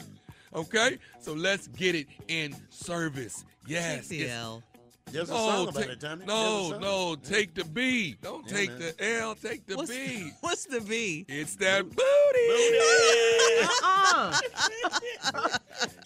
Okay? 0.53 0.98
So 1.19 1.34
let's 1.34 1.67
get 1.67 1.96
it 1.96 2.07
in 2.27 2.55
service. 2.69 3.43
Yes. 3.67 4.07
Take 4.07 4.19
the 4.19 4.29
L. 4.29 4.63
There's 5.12 5.29
a 5.29 5.34
no, 5.34 5.38
song 5.38 5.67
about 5.69 5.81
take- 5.84 5.91
it, 5.91 6.00
Tommy. 6.01 6.25
no, 6.25 6.69
There's 6.69 6.81
no, 6.81 7.15
take 7.15 7.53
the 7.53 7.63
B. 7.63 8.17
Don't 8.22 8.46
Yeah, 8.50 8.57
take 8.57 8.69
man. 8.72 8.79
the 8.79 9.13
L, 9.19 9.36
take 9.36 9.65
the 9.65 9.77
What's, 9.77 9.89
B. 9.89 10.31
what's 10.41 10.65
the 10.65 10.81
B? 10.81 11.25
It's 11.29 11.55
that 11.55 11.84
booty. 11.84 11.98
Uh-uh. 13.84 14.38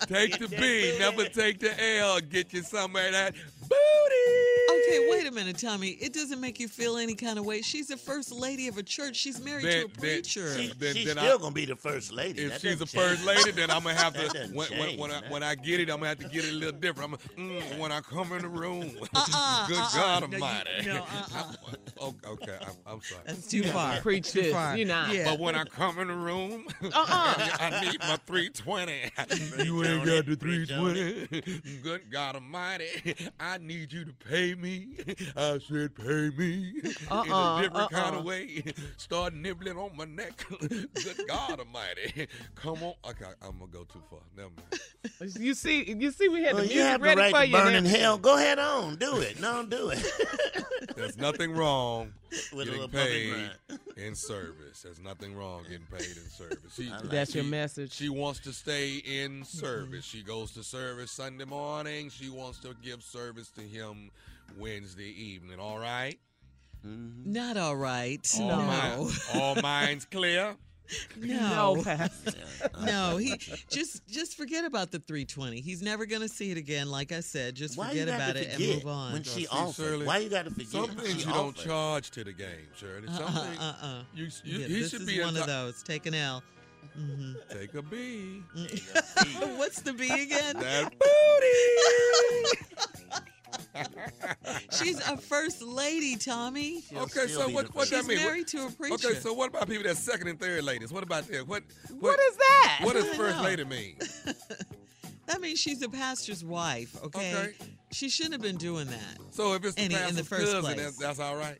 Take 0.07 0.37
the 0.37 0.47
B, 0.47 0.95
never 0.99 1.25
take 1.25 1.59
the 1.59 1.73
L. 1.99 2.19
Get 2.19 2.53
you 2.53 2.61
some 2.61 2.95
of 2.95 3.11
that 3.11 3.33
booty. 3.61 4.71
Okay, 4.71 5.07
wait 5.09 5.27
a 5.27 5.31
minute, 5.31 5.57
Tommy. 5.57 5.89
It 5.89 6.13
doesn't 6.13 6.39
make 6.41 6.59
you 6.59 6.67
feel 6.67 6.97
any 6.97 7.15
kind 7.15 7.37
of 7.39 7.45
way. 7.45 7.61
She's 7.61 7.87
the 7.87 7.97
first 7.97 8.31
lady 8.31 8.67
of 8.67 8.77
a 8.77 8.83
church. 8.83 9.15
She's 9.15 9.39
married 9.43 9.65
Then- 9.65 9.71
to 9.71 9.85
a 9.85 9.87
then- 9.89 9.95
preacher. 9.99 10.57
She, 10.57 10.73
Then- 10.77 10.95
she's 10.95 11.05
then 11.05 11.17
I- 11.17 11.25
still 11.25 11.39
gonna 11.39 11.53
be 11.53 11.65
the 11.65 11.75
first 11.75 12.11
lady. 12.11 12.43
If 12.43 12.51
That 12.51 12.61
she's 12.61 12.79
the 12.79 12.85
doesn't 12.85 12.99
first 12.99 13.25
change. 13.25 13.37
lady, 13.37 13.51
then 13.51 13.69
I'm 13.71 13.83
gonna 13.83 13.95
have 13.95 14.13
That 14.21 14.29
to 14.31 14.39
doesn't 14.39 14.55
when, 14.55 14.69
when, 14.77 14.97
when 14.99 15.11
I 15.11 15.19
change, 15.19 15.31
when 15.31 15.43
I 15.43 15.55
get 15.55 15.79
it, 15.79 15.89
I'm 15.89 15.97
gonna 15.97 16.07
have 16.09 16.19
to 16.19 16.27
get 16.29 16.45
it 16.45 16.51
a 16.51 16.55
little 16.55 16.79
different. 16.79 17.13
I'm 17.37 17.43
gonna, 17.45 17.61
mm, 17.61 17.77
when 17.79 17.91
I 17.91 18.01
come 18.01 18.31
in 18.33 18.41
the 18.41 18.47
room. 18.49 18.91
Uh-uh, 19.15 19.67
Good 19.67 19.77
uh-uh. 19.77 19.89
God 19.93 20.21
No, 20.21 20.27
you- 20.37 20.43
Almighty. 20.43 20.69
no, 20.85 20.95
uh-uh. 20.95 21.53
Oh, 21.99 22.15
okay, 22.25 22.57
I'm, 22.61 22.73
I'm 22.87 23.01
sorry. 23.01 23.21
That's 23.27 23.47
too 23.47 23.63
far. 23.63 23.97
Preach 24.01 24.31
Too 24.31 24.41
this. 24.43 24.53
far. 24.53 24.75
You're 24.77 24.87
not. 24.87 25.13
Yeah. 25.13 25.25
But 25.31 25.39
when 25.39 25.55
I 25.55 25.63
come 25.65 25.99
in 25.99 26.07
the 26.07 26.13
room, 26.15 26.65
Uh-uh. 26.83 26.93
I 27.59 27.81
need 27.89 27.99
my 27.99 28.17
320. 28.25 29.65
you 29.65 29.83
ain't 29.83 30.05
got 30.05 30.25
the 30.25 30.35
320. 30.35 31.81
Good 31.83 32.09
God 32.11 32.35
Almighty, 32.35 33.15
I 33.39 33.57
need 33.63 33.91
you 33.91 34.05
to 34.05 34.13
pay 34.13 34.55
me. 34.55 34.89
I 35.37 35.59
said, 35.59 35.95
pay 35.95 36.29
me 36.31 36.73
in 36.83 36.93
Uh-uh, 37.09 37.57
a 37.57 37.61
different 37.61 37.91
kind 37.91 38.15
uh-uh. 38.15 38.19
of 38.19 38.25
way. 38.25 38.63
Start 38.97 39.33
nibbling 39.33 39.77
on 39.77 39.95
my 39.95 40.05
neck. 40.05 40.43
Good 40.59 41.27
God 41.27 41.59
Almighty, 41.59 42.27
come 42.55 42.83
on. 42.83 42.93
Okay, 43.09 43.25
I'm 43.41 43.59
gonna 43.59 43.71
go 43.71 43.83
too 43.83 44.01
far. 44.09 44.19
Never 44.35 44.49
mind. 44.49 45.35
You 45.39 45.53
see, 45.53 45.93
you 45.93 46.11
see, 46.11 46.29
we 46.29 46.43
had 46.43 46.53
Well, 46.53 46.63
the 46.63 46.69
you 46.69 46.75
music 46.75 46.91
have 46.91 47.01
the 47.01 47.05
ready 47.05 47.21
right 47.21 47.31
for 47.31 47.39
to 47.41 47.47
you. 47.47 47.53
burn 47.53 47.75
in 47.75 47.85
hell. 47.85 48.17
Go 48.17 48.37
ahead 48.37 48.59
on, 48.59 48.95
do 48.97 49.17
it. 49.19 49.39
No, 49.39 49.65
do 49.65 49.89
it. 49.89 50.95
There's 50.95 51.17
nothing 51.17 51.51
wrong 51.53 52.13
With 52.53 52.67
getting 52.67 52.81
little 52.81 52.87
paid 52.87 53.51
in 53.97 54.15
service. 54.15 54.81
There's 54.81 54.99
nothing 54.99 55.35
wrong 55.35 55.63
getting 55.63 55.85
paid 55.87 56.17
in 56.17 56.29
service. 56.29 56.57
She, 56.75 56.89
like 56.89 57.03
That's 57.03 57.35
your 57.35 57.43
message. 57.43 57.93
She 57.93 58.09
wants 58.09 58.39
to 58.41 58.53
stay 58.53 58.97
in 58.97 59.31
mm-hmm. 59.31 59.43
service. 59.43 60.05
She 60.05 60.23
goes 60.23 60.51
to 60.53 60.63
service 60.63 61.11
Sunday 61.11 61.45
morning. 61.45 62.09
She 62.09 62.29
wants 62.29 62.59
to 62.59 62.75
give 62.81 63.03
service 63.03 63.40
to 63.51 63.61
him 63.61 64.11
Wednesday 64.57 65.09
evening. 65.09 65.59
All 65.59 65.79
right? 65.79 66.17
Not 66.83 67.57
all 67.57 67.75
right. 67.75 68.27
All, 68.39 68.47
no. 68.47 68.55
mind- 68.57 69.11
all 69.35 69.55
minds 69.61 70.05
clear? 70.05 70.55
No. 71.17 71.75
No, 71.75 72.07
No, 72.85 73.15
he 73.15 73.37
just 73.69 74.05
just 74.09 74.35
forget 74.35 74.65
about 74.65 74.91
the 74.91 74.99
320. 74.99 75.61
He's 75.61 75.81
never 75.81 76.05
going 76.05 76.21
to 76.21 76.27
see 76.27 76.51
it 76.51 76.57
again. 76.57 76.91
Like 76.91 77.13
I 77.13 77.21
said, 77.21 77.55
just 77.55 77.77
Why 77.77 77.89
forget 77.89 78.09
about 78.09 78.33
to 78.35 78.41
it 78.41 78.55
and 78.59 78.75
move 78.75 78.87
on. 78.87 79.13
when 79.13 79.23
she 79.23 79.41
see, 79.43 79.47
offered? 79.49 79.73
Shirley, 79.85 80.05
Why 80.05 80.17
you 80.17 80.27
got 80.29 80.43
to 80.45 80.51
forget? 80.51 80.67
Some 80.67 80.89
things 80.89 81.13
she 81.13 81.19
you 81.19 81.33
don't 81.33 81.55
offered? 81.57 81.63
charge 81.65 82.11
to 82.11 82.25
the 82.25 82.33
game, 82.33 82.67
Shirley. 82.75 83.07
Some 83.07 83.23
uh-uh, 83.23 83.55
uh-uh. 83.61 84.03
you, 84.13 84.25
you, 84.43 84.57
Yeah, 84.59 84.67
he 84.67 84.79
this 84.81 84.89
should 84.91 85.01
is 85.03 85.07
be 85.07 85.21
one 85.21 85.35
enti- 85.35 85.39
of 85.41 85.47
those. 85.47 85.81
Take 85.81 86.07
an 86.07 86.13
L. 86.13 86.43
hmm 86.93 87.33
Take 87.49 87.73
a 87.75 87.81
B. 87.83 88.41
What's 89.55 89.81
the 89.83 89.93
B 89.93 90.09
again? 90.09 90.57
That 90.59 90.91
booty. 90.99 92.65
She's 94.71 94.99
a 95.07 95.17
first 95.17 95.61
lady, 95.61 96.15
Tommy. 96.15 96.81
She'll 96.81 97.03
Okay, 97.03 97.27
so 97.27 97.49
what- 97.49 97.67
the 97.67 97.71
what 97.73 97.87
first 97.87 97.91
that 97.91 97.97
She's 97.99 98.07
mean? 98.07 98.17
married 98.17 98.47
to 98.47 98.65
a 98.67 98.71
preacher. 98.71 98.93
Okay, 99.09 99.19
so 99.19 99.33
what 99.33 99.49
about 99.49 99.67
people 99.67 99.83
that's 99.83 99.99
second 99.99 100.27
and 100.27 100.39
third 100.39 100.63
ladies? 100.63 100.91
What 100.91 101.03
about 101.03 101.27
that? 101.27 101.47
What 101.47 101.63
What 101.99 102.19
is 102.19 102.37
that? 102.37 102.79
what 102.83 102.93
does 102.93 103.05
first 103.15 103.37
know. 103.37 103.43
lady 103.43 103.63
mean? 103.65 103.95
that 105.27 105.41
means 105.41 105.59
she's 105.59 105.81
a 105.81 105.89
pastor's 105.89 106.43
wife, 106.43 106.95
okay? 107.03 107.33
Okay. 107.35 107.53
She 107.91 108.09
shouldn't 108.09 108.33
have 108.33 108.41
been 108.41 108.57
doing 108.57 108.87
that. 108.87 109.17
So 109.31 109.53
if 109.53 109.65
it's 109.65 109.75
the 109.75 109.81
Any- 109.81 109.93
in 109.95 109.99
pastor's 109.99 110.17
the 110.17 110.23
first 110.23 110.45
cousin, 110.45 110.61
place. 110.61 110.77
that's, 110.77 110.97
that's 110.97 111.19
all 111.19 111.35
right. 111.35 111.57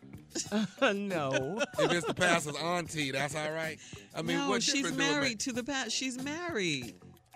no. 0.96 1.62
If 1.78 1.92
it's 1.92 2.08
the 2.08 2.14
pastor's 2.14 2.56
auntie, 2.56 3.12
that's 3.12 3.36
all 3.36 3.52
right. 3.52 3.78
I 4.16 4.22
mean, 4.22 4.38
no, 4.38 4.50
what 4.50 4.64
she's 4.64 4.76
difference 4.76 4.96
do 4.98 5.02
it 5.04 5.06
make? 5.08 5.12
married 5.16 5.40
to 5.42 5.52
the 5.52 5.64
past. 5.64 5.92
She's 5.92 6.18
married. 6.24 6.94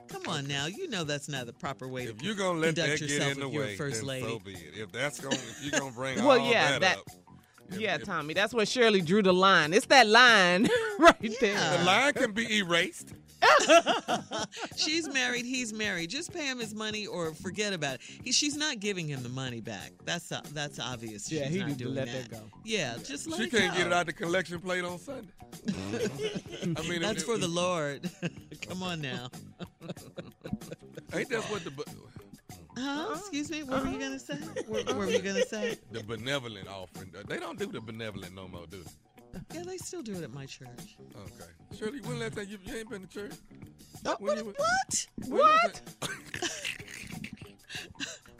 Come 0.07 0.21
on 0.27 0.47
now, 0.47 0.65
you 0.67 0.87
know 0.89 1.03
that's 1.03 1.27
not 1.27 1.45
the 1.45 1.53
proper 1.53 1.87
way 1.87 2.03
If 2.05 2.17
to 2.17 2.25
you're 2.25 2.35
gonna 2.35 2.59
let 2.59 2.75
conduct 2.75 2.99
that 2.99 2.99
get 2.99 3.09
yourself 3.09 3.33
in 3.33 3.39
the 3.39 3.45
with 3.47 3.53
your 3.55 3.63
way, 3.63 3.75
first 3.75 3.97
then 3.99 4.07
lady. 4.07 4.27
so 4.27 4.39
be 4.39 4.51
it. 4.53 4.73
If 4.77 4.91
that's 4.91 5.19
going, 5.19 5.33
if 5.35 5.59
you're 5.63 5.79
gonna 5.79 5.91
bring 5.91 6.17
Well, 6.23 6.39
all 6.39 6.51
yeah, 6.51 6.71
that, 6.79 6.81
that- 6.81 6.97
up, 6.97 7.05
Yeah, 7.79 7.97
Tommy, 7.97 8.33
that's 8.33 8.53
where 8.53 8.65
Shirley 8.65 9.01
drew 9.01 9.21
the 9.23 9.33
line. 9.33 9.73
It's 9.73 9.87
that 9.87 10.07
line 10.07 10.67
right 10.99 11.19
the 11.19 11.35
there. 11.41 11.77
The 11.79 11.83
line 11.83 12.13
can 12.13 12.31
be 12.31 12.57
erased. 12.59 13.13
She's 14.75 15.07
married. 15.11 15.45
He's 15.45 15.73
married. 15.73 16.09
Just 16.09 16.33
pay 16.33 16.45
him 16.45 16.59
his 16.59 16.73
money 16.75 17.05
or 17.07 17.33
forget 17.33 17.73
about 17.73 17.95
it. 17.95 18.01
He, 18.23 18.31
she's 18.31 18.55
not 18.55 18.79
giving 18.79 19.07
him 19.07 19.23
the 19.23 19.29
money 19.29 19.61
back. 19.61 19.91
That's 20.03 20.31
uh, 20.31 20.41
that's 20.53 20.79
obvious. 20.79 21.31
Yeah, 21.31 21.45
she's 21.45 21.53
he 21.53 21.59
not 21.59 21.67
need 21.69 21.77
to 21.79 21.83
doing 21.85 21.95
let 21.95 22.07
that. 22.07 22.29
that 22.29 22.31
go. 22.31 22.43
Yeah, 22.63 22.97
just 23.03 23.27
let 23.27 23.39
She 23.39 23.45
it 23.47 23.51
can't 23.51 23.71
go. 23.73 23.77
get 23.79 23.87
it 23.87 23.93
out 23.93 24.05
the 24.05 24.13
collection 24.13 24.59
plate 24.59 24.83
on 24.83 24.99
Sunday. 24.99 25.29
I 26.77 26.81
mean, 26.87 27.01
That's 27.01 27.21
if- 27.21 27.25
for 27.25 27.37
the 27.37 27.47
Lord. 27.47 28.09
Come 28.67 28.83
on 28.83 29.01
now. 29.01 29.29
Ain't 31.13 31.29
that 31.29 31.41
what 31.49 31.63
the 31.63 31.71
bu- 31.71 31.83
Huh? 32.77 33.13
Excuse 33.15 33.49
me. 33.51 33.63
What 33.63 33.85
were 33.85 33.89
you 33.91 33.99
gonna 33.99 34.19
say? 34.19 34.35
What, 34.67 34.85
what 34.87 34.95
were 34.97 35.09
you 35.09 35.19
gonna 35.19 35.45
say? 35.45 35.77
the 35.91 36.03
benevolent 36.03 36.67
offering? 36.67 37.13
They 37.27 37.37
don't 37.39 37.57
do 37.57 37.67
the 37.67 37.79
benevolent 37.79 38.35
no 38.35 38.49
more, 38.49 38.65
do 38.69 38.83
they? 38.83 38.89
Yeah, 39.53 39.63
they 39.63 39.77
still 39.77 40.01
do 40.01 40.13
it 40.13 40.23
at 40.23 40.33
my 40.33 40.45
church. 40.45 40.97
Okay. 41.15 41.77
Shirley, 41.77 41.99
when 42.01 42.19
last 42.19 42.35
time 42.35 42.47
you, 42.49 42.57
you 42.65 42.75
ain't 42.75 42.89
been 42.89 43.01
to 43.01 43.07
church? 43.07 43.33
Oh, 44.05 44.15
When 44.19 44.37
what? 44.37 44.45
you- 44.45 44.53
what? 44.55 45.07
when 45.27 45.41
last 45.41 45.81
time- 46.01 46.09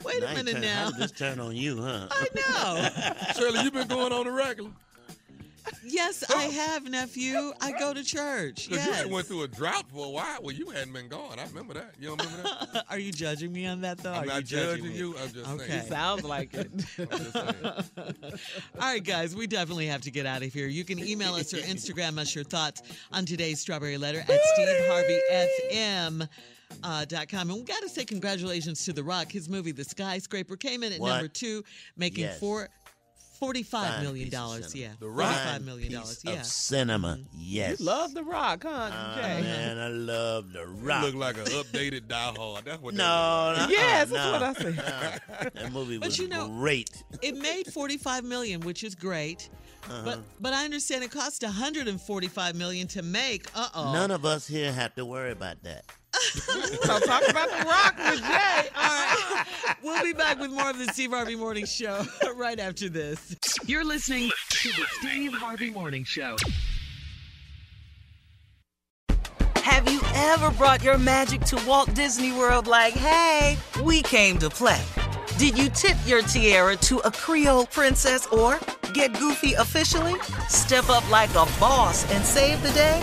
Wait 0.04 0.22
a 0.22 0.34
minute 0.34 0.60
now. 0.60 0.84
How 0.84 0.90
did 0.92 1.00
this 1.00 1.10
turn 1.10 1.40
on 1.40 1.56
you, 1.56 1.82
huh? 1.82 2.06
I 2.10 2.26
know. 2.34 2.88
Shirley, 3.36 3.62
you've 3.64 3.72
been 3.72 3.88
going 3.88 4.12
on 4.12 4.24
the 4.26 4.30
regular? 4.30 4.70
Yes, 5.88 6.24
I 6.30 6.42
have, 6.44 6.88
nephew. 6.88 7.52
I 7.60 7.72
go 7.78 7.94
to 7.94 8.02
church. 8.02 8.68
Because 8.68 8.84
you 8.86 8.90
Yes. 8.92 9.02
had 9.02 9.10
went 9.10 9.26
through 9.26 9.42
a 9.42 9.48
drought 9.48 9.84
for 9.92 10.06
a 10.06 10.08
while. 10.10 10.38
Well, 10.42 10.54
you 10.54 10.70
hadn't 10.70 10.92
been 10.92 11.08
going. 11.08 11.38
I 11.38 11.46
remember 11.46 11.74
that. 11.74 11.94
You 12.00 12.08
don't 12.08 12.20
remember 12.24 12.42
that? 12.72 12.86
Are 12.90 12.98
you 12.98 13.12
judging 13.12 13.52
me 13.52 13.66
on 13.66 13.80
that 13.82 13.98
though? 13.98 14.12
I'm 14.12 14.24
Are 14.24 14.26
not 14.26 14.36
you 14.38 14.42
judging 14.42 14.68
judging 14.84 14.88
me? 14.92 14.98
you. 14.98 15.16
I'm 15.18 15.32
just 15.32 15.50
Okay. 15.50 15.66
saying. 15.68 15.86
Sounds 15.88 16.24
like 16.24 16.54
it. 16.54 16.70
I'm 16.98 17.08
just 17.08 17.32
saying. 17.32 17.54
All 18.80 18.80
right, 18.80 19.02
guys, 19.04 19.36
we 19.36 19.46
definitely 19.46 19.86
have 19.86 20.00
to 20.02 20.10
get 20.10 20.26
out 20.26 20.42
of 20.42 20.52
here. 20.52 20.66
You 20.66 20.84
can 20.84 20.98
email 20.98 21.34
us 21.34 21.52
or 21.54 21.58
Instagram 21.58 22.18
us 22.18 22.34
your 22.34 22.44
thoughts 22.44 22.82
on 23.12 23.24
today's 23.26 23.60
Strawberry 23.60 23.96
Letter 23.98 24.20
at 24.20 24.40
SteveHarveyFM. 24.58 26.28
Uh, 26.82 27.04
dot 27.04 27.28
com. 27.28 27.48
And 27.48 27.60
we 27.60 27.64
got 27.64 27.80
to 27.82 27.88
say 27.88 28.04
congratulations 28.04 28.84
to 28.86 28.92
The 28.92 29.02
Rock. 29.02 29.30
His 29.30 29.48
movie, 29.48 29.70
The 29.70 29.84
Skyscraper, 29.84 30.56
came 30.56 30.82
in 30.82 30.92
at 30.92 31.00
What? 31.00 31.10
number 31.10 31.28
two, 31.28 31.62
making 31.96 32.24
Yes. 32.24 32.40
four, 32.40 32.68
$45 33.40 33.64
Fine 33.66 34.02
million. 34.02 34.30
dollars. 34.30 34.74
Yeah. 34.74 34.88
The 35.00 35.08
Rock. 35.08 35.34
$45 35.36 35.64
million. 35.64 35.88
Piece 35.88 35.98
dollars. 35.98 36.18
of 36.24 36.34
Yeah. 36.34 36.42
cinema. 36.42 37.18
Yes. 37.36 37.80
You 37.80 37.86
love 37.86 38.14
The 38.14 38.22
Rock, 38.24 38.62
huh, 38.64 38.90
Ah, 38.92 39.14
Jay? 39.20 39.40
man, 39.42 39.78
I 39.78 39.88
love 39.88 40.52
the 40.52 40.66
rock. 40.66 41.00
You 41.04 41.06
look 41.12 41.14
like 41.16 41.36
an 41.38 41.44
updated 41.52 42.08
Die 42.08 42.32
Hard. 42.36 42.64
That's 42.64 42.80
what. 42.82 42.94
no, 42.94 43.54
that 43.56 43.68
no, 43.68 43.74
Yes, 43.74 44.10
no, 44.10 44.38
that's 44.38 44.62
what 44.64 44.68
I 44.68 44.72
said. 44.74 44.76
no. 45.54 45.60
That 45.62 45.72
movie 45.72 45.98
But 45.98 46.06
was 46.08 46.18
you 46.18 46.28
know- 46.28 46.48
great. 46.48 46.90
It 47.22 47.36
made 47.36 47.66
45 47.72 48.24
million, 48.24 48.60
which 48.62 48.82
is 48.84 48.94
great. 48.94 49.48
Uh-huh. 49.84 50.02
But 50.04 50.18
but 50.40 50.52
I 50.52 50.64
understand 50.64 51.04
it 51.04 51.12
cost 51.12 51.42
145 51.44 52.56
million 52.56 52.88
to 52.88 53.02
make. 53.02 53.46
Uh-oh. 53.54 53.92
None 53.92 54.10
of 54.10 54.24
us 54.24 54.46
here 54.46 54.72
have 54.72 54.94
to 54.96 55.04
worry 55.04 55.30
about 55.30 55.62
that. 55.62 55.84
So 56.16 56.98
talk 57.00 57.28
about 57.28 57.50
The 57.50 57.64
Rock 57.64 57.96
with 57.98 58.20
Jay. 58.20 58.68
All 58.76 58.88
right. 58.88 59.44
We'll 59.82 60.02
be 60.02 60.12
back 60.12 60.40
with 60.40 60.50
more 60.50 60.70
of 60.70 60.78
the 60.78 60.86
Steve 60.86 61.10
Harvey 61.10 61.36
Morning 61.36 61.64
Show 61.64 62.04
right 62.34 62.58
after 62.58 62.88
this. 62.88 63.34
You're 63.66 63.84
listening 63.84 64.30
to 64.50 64.68
the 64.70 64.84
Steve 64.98 65.32
Harvey 65.32 65.70
Morning 65.70 66.02
Show. 66.02 66.36
Have 69.56 69.90
you 69.90 70.00
ever 70.14 70.50
brought 70.52 70.82
your 70.82 70.98
magic 70.98 71.42
to 71.42 71.62
Walt 71.66 71.92
Disney 71.94 72.32
World 72.32 72.66
like, 72.66 72.94
hey, 72.94 73.56
we 73.84 74.02
came 74.02 74.38
to 74.38 74.50
play? 74.50 74.82
Did 75.38 75.58
you 75.58 75.68
tip 75.68 75.96
your 76.06 76.22
tiara 76.22 76.76
to 76.76 76.98
a 77.00 77.10
Creole 77.10 77.66
princess 77.66 78.26
or 78.28 78.58
get 78.94 79.16
goofy 79.18 79.52
officially? 79.52 80.14
Step 80.48 80.88
up 80.88 81.08
like 81.10 81.30
a 81.30 81.46
boss 81.60 82.10
and 82.12 82.24
save 82.24 82.62
the 82.62 82.72
day? 82.72 83.02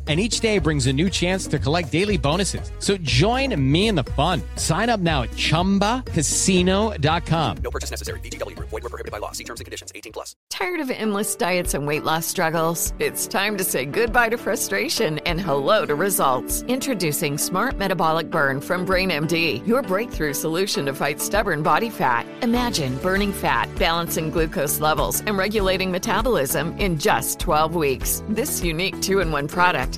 And 0.07 0.19
each 0.19 0.39
day 0.39 0.57
brings 0.57 0.87
a 0.87 0.93
new 0.93 1.11
chance 1.11 1.45
to 1.47 1.59
collect 1.59 1.91
daily 1.91 2.17
bonuses. 2.17 2.71
So 2.79 2.97
join 2.97 3.53
me 3.71 3.87
in 3.87 3.93
the 3.93 4.03
fun. 4.03 4.41
Sign 4.55 4.89
up 4.89 4.99
now 4.99 5.21
at 5.21 5.29
chumbacasino.com. 5.31 7.57
No 7.63 7.71
purchase 7.71 7.91
necessary. 7.91 8.19
VGW 8.21 8.55
Group. 8.55 8.69
Void 8.69 8.81
were 8.81 8.89
prohibited 8.89 9.11
by 9.11 9.19
law. 9.19 9.31
See 9.31 9.43
terms 9.43 9.59
and 9.59 9.65
conditions. 9.65 9.91
18 9.93 10.11
plus. 10.11 10.35
Tired 10.49 10.79
of 10.79 10.89
endless 10.89 11.35
diets 11.35 11.75
and 11.75 11.85
weight 11.85 12.03
loss 12.03 12.25
struggles? 12.25 12.93
It's 12.99 13.27
time 13.27 13.57
to 13.57 13.63
say 13.63 13.85
goodbye 13.85 14.29
to 14.29 14.37
frustration 14.37 15.19
and 15.19 15.39
hello 15.39 15.85
to 15.85 15.93
results. 15.95 16.63
Introducing 16.63 17.37
Smart 17.37 17.77
Metabolic 17.77 18.29
Burn 18.31 18.59
from 18.59 18.85
BrainMD, 18.85 19.65
your 19.67 19.81
breakthrough 19.83 20.33
solution 20.33 20.85
to 20.87 20.93
fight 20.93 21.21
stubborn 21.21 21.61
body 21.63 21.89
fat. 21.91 22.25
Imagine 22.41 22.97
burning 22.97 23.31
fat, 23.31 23.69
balancing 23.77 24.31
glucose 24.31 24.79
levels, 24.79 25.21
and 25.21 25.37
regulating 25.37 25.91
metabolism 25.91 26.75
in 26.79 26.97
just 26.97 27.39
12 27.39 27.75
weeks. 27.75 28.23
This 28.29 28.63
unique 28.63 28.99
two 29.01 29.19
in 29.19 29.31
one 29.31 29.47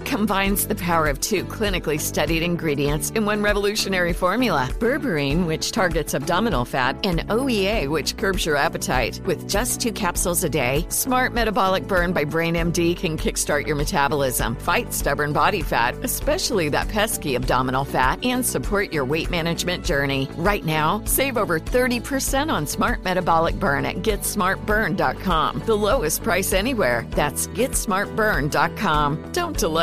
combines 0.06 0.68
the 0.68 0.76
power 0.76 1.08
of 1.08 1.20
two 1.20 1.44
clinically 1.46 2.00
studied 2.00 2.42
ingredients 2.42 3.12
in 3.12 3.26
one 3.26 3.44
revolutionary 3.44 4.14
formula 4.14 4.70
berberine, 4.80 5.46
which 5.46 5.72
targets 5.72 6.14
abdominal 6.14 6.66
fat, 6.66 6.98
and 7.06 7.20
OEA, 7.30 7.90
which 7.90 8.18
curbs 8.18 8.46
your 8.46 8.56
appetite. 8.56 9.22
With 9.26 9.48
just 9.48 9.82
two 9.82 9.92
capsules 9.92 10.44
a 10.44 10.50
day, 10.50 10.86
Smart 10.90 11.34
Metabolic 11.34 11.88
Burn 11.88 12.14
by 12.14 12.24
Brain 12.24 12.56
MD 12.56 12.98
can 12.98 13.18
kickstart 13.18 13.68
your 13.68 13.76
metabolism, 13.76 14.56
fight 14.56 14.94
stubborn 14.94 15.34
body 15.34 15.62
fat, 15.62 15.96
especially 16.04 16.70
that 16.70 16.88
pesky 16.88 17.36
abdominal 17.36 17.86
fat, 17.86 18.26
and 18.26 18.46
support 18.46 18.92
your 18.92 19.06
weight 19.06 19.30
management 19.30 19.86
journey. 19.86 20.28
Right 20.38 20.66
now, 20.66 21.04
save 21.06 21.38
over 21.38 21.60
30% 21.60 22.52
on 22.52 22.66
Smart 22.66 23.04
Metabolic 23.04 23.60
Burn 23.60 23.86
at 23.86 23.98
GetSmartBurn.com. 23.98 25.64
The 25.66 25.78
lowest 25.78 26.24
price 26.24 26.54
anywhere. 26.54 27.06
That's 27.12 27.48
GetSmartBurn.com. 27.48 29.32
Don't 29.34 29.58
delay. 29.58 29.83